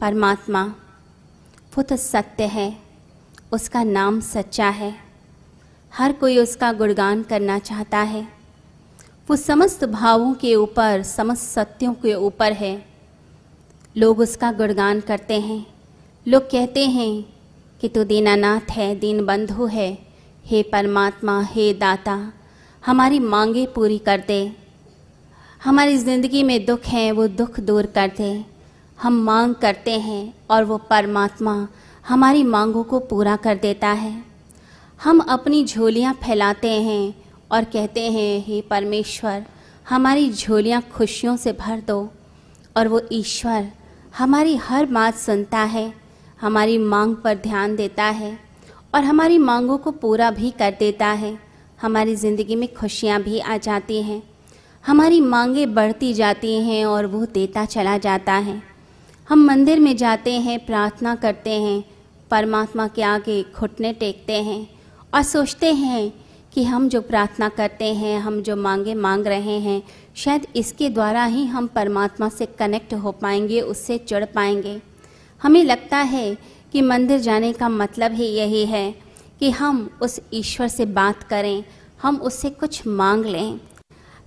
[0.00, 0.74] परमात्मा,
[1.76, 2.78] वो तो सत्य है,
[3.52, 4.94] उसका नाम सच्चा है।
[5.94, 8.28] हर कोई उसका गुणगान करना चाहता है।
[9.30, 12.86] वो समस्त भावों के ऊपर, समस्त सत्यों के ऊपर है।
[13.96, 15.66] लोग उसका गुणगान करते हैं।
[16.28, 17.24] लोग कहते हैं
[17.80, 19.98] कि तू दीनानाथ है दीन बंधु है।
[20.44, 22.32] हे परमात्मा, हे दाता,
[22.86, 24.56] हमारी मांगे पूरी कर दे।
[25.64, 28.57] हमारी ज़िंदगी में दुख हैं, वो दुख दूर कर दे।
[28.98, 31.68] हम मांग करते हैं और वो परमात्मा
[32.08, 34.12] हमारी मांगों को पूरा कर देता है।
[35.00, 37.14] हम अपनी झोलियाँ फैलाते हैं
[37.50, 39.44] और कहते हैं, हे परमेश्वर,
[39.88, 42.00] हमारी झोलियाँ खुशियों से भर दो
[42.76, 43.68] और वो ईश्वर
[44.18, 45.92] हमारी हर बात सुनता है,
[46.40, 48.38] हमारी मांग पर ध्यान देता है
[48.94, 51.38] और हमारी मांगों को पूरा भी कर देता है।
[51.82, 54.22] हमारी ज़िंदगी में खुशियाँ भी आ जाती हैं।
[54.84, 58.62] हमारी मांगें बढ़ती जाती हैं और वो देता चला जाता है।
[59.28, 61.84] हम मंदिर में जाते हैं, प्रार्थना करते हैं,
[62.30, 64.68] परमात्मा के आगे घुटने टेकते हैं
[65.14, 66.12] और सोचते हैं
[66.52, 69.82] कि हम जो प्रार्थना करते हैं, हम जो मांगे मांग रहे हैं,
[70.16, 74.80] शायद इसके द्वारा ही हम परमात्मा से कनेक्ट हो पाएँगे, उससे जुड़ पाएँगे।
[75.42, 76.38] हमें लगता है
[76.72, 78.94] कि मंदिर जाने का मतलब ही यही है
[79.40, 81.64] कि हम उस ईश्वर से बात करें,
[82.02, 83.60] हम उससे कुछ मांग लें।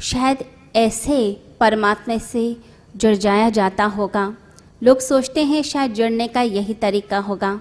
[0.02, 0.38] शायद
[0.76, 2.58] ऐसे परमात्मा से
[2.96, 4.36] जुड़ जाया जाता होगा।
[4.82, 7.60] लोग सोचते हैं शायद जुड़ने का यही तरीका होगा।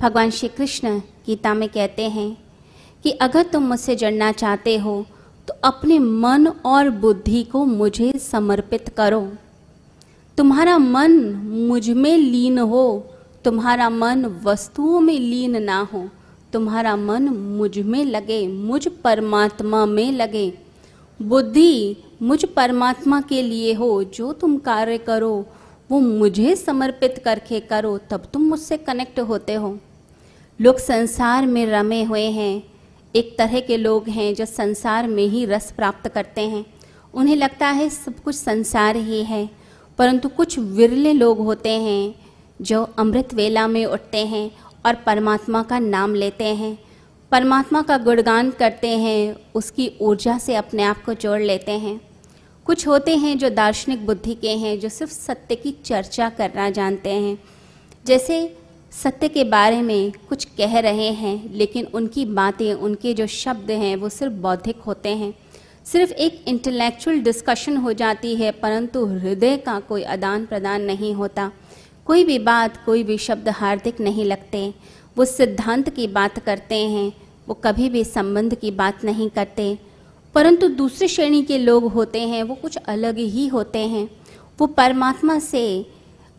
[0.00, 2.36] भगवान श्री कृष्ण गीता में कहते हैं
[3.04, 5.04] कि अगर तुम मुझसे जुड़ना चाहते हो
[5.48, 9.22] तो अपने मन और बुद्धि को मुझे समर्पित करो।
[10.38, 11.18] तुम्हारा मन
[11.68, 13.06] मुझमें लीन हो,
[13.44, 16.08] तुम्हारा मन वस्तुओं में लीन ना हो,
[16.52, 17.28] तुम्हारा मन
[17.58, 20.52] मुझमें लगे, मुझ परमात्मा में लगे।
[21.20, 25.46] बुद्धि मुझ परमात्मा के लिए हो, जो तुम कार्य करो
[25.90, 29.78] वो मुझे समर्पित करके करो, तब तुम मुझसे कनेक्ट होते हो।
[30.60, 32.62] लोग संसार में रमे हुए हैं।
[33.14, 36.64] एक तरह के लोग हैं जो संसार में ही रस प्राप्त करते हैं।
[37.14, 39.48] उन्हें लगता है सब कुछ संसार ही है,
[39.98, 42.14] परंतु कुछ विरले लोग होते हैं
[42.62, 44.50] जो अमृत वेला में उठते हैं
[44.86, 46.78] और परमात्मा का नाम लेते हैं।
[47.32, 52.00] परमात्मा का गुणगान करते हैं, उसकी ऊर्जा से अपने आप को जोड़ लेते हैं।
[52.66, 57.10] कुछ होते हैं जो दार्शनिक बुद्धि के हैं, जो सिर्फ़ सत्य की चर्चा करना जानते
[57.10, 57.38] हैं।
[58.06, 58.56] जैसे
[58.90, 63.96] सत्य के बारे में कुछ कह रहे हैं, लेकिन उनकी बातें, उनके जो शब्द हैं,
[63.96, 65.34] वो सिर्फ़ बौद्धिक होते हैं।
[65.84, 71.52] सिर्फ़ एक इंटेलेक्चुअल डिस्कशन हो जाती है, परंतु हृदय का कोई आदान प्रदान नहीं होता।
[72.06, 74.74] कोई भी बात, कोई भी शब्द हार्दिक नहीं लगते।
[75.16, 77.12] वो सिद्धांत की बात करते हैं,
[77.48, 79.85] वो कभी भी संबंध की बात नहीं करते।
[80.36, 84.10] परंतु दूसरी श्रेणी के लोग होते हैं, वो कुछ अलग ही होते हैं।
[84.58, 85.86] वो परमात्मा से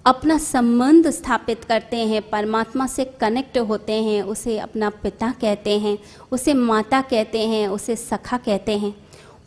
[0.05, 5.97] अपना संबंध स्थापित करते हैं, परमात्मा से कनेक्ट होते हैं, उसे अपना पिता कहते हैं,
[6.31, 8.95] उसे माता कहते हैं, उसे सखा कहते हैं।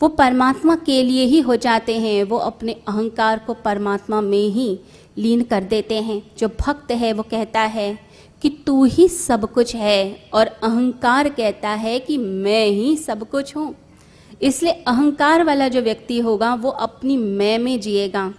[0.03, 4.81] वो परमात्मा के लिए ही हो जाते हैं, वो अपने अहंकार को परमात्मा में ही
[5.19, 7.99] लीन कर देते हैं। जो भक्त है, वो कहता है
[8.43, 13.57] कि तू ही सब कुछ है और अहंकार कहता है कि मैं ही सब कुछ
[13.57, 13.75] हूँ।
[14.43, 18.35] इसलिए अहंकार वाला जो व्यक्ति होगा, वो अपनी मैं में जिएगा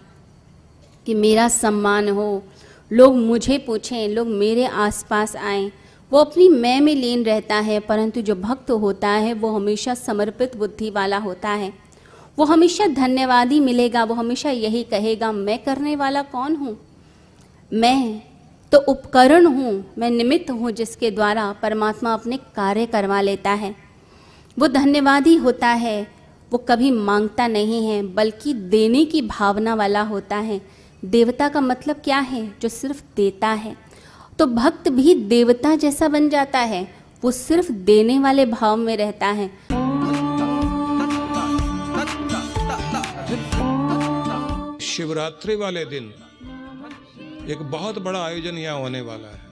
[1.06, 2.44] कि मेरा सम्मान हो।
[2.92, 5.72] लोग मुझे पूछें, लोग मेरे आसपास आएँ।
[6.12, 10.58] वो अपनी मैं में लीन रहता है, परंतु जो भक्त होता है, वो हमेशा समर्पित
[10.58, 11.74] बुद्धि वाला होता है।
[12.38, 16.78] वो हमेशा धन्यवादी मिलेगा, वो हमेशा यही कहेगा, मैं करने वाला कौन हूँ?
[17.74, 18.22] मैं
[18.72, 23.76] तो उपकरण हूँ, मैं निमित्त हूँ जिसके द्वारा परमात्मा अपने कार्य करवा लेता है।
[24.62, 26.08] वो धन्यवादी होता है।
[26.52, 30.62] वो कभी माँगता नहीं है, बल्कि देने की भावना वाला होता है।
[31.06, 32.54] देवता का मतलब क्या है?
[32.62, 33.78] जो सिर्फ़ देता है।
[34.40, 39.28] तो भक्त भी देवता जैसा बन जाता है। वो सिर्फ़ देने वाले भाव में रहता
[39.28, 39.48] है।
[44.80, 46.14] शिवरात्रि वाले दिन
[47.50, 49.52] एक बहुत बड़ा आयोजन यहाँ होने वाला है।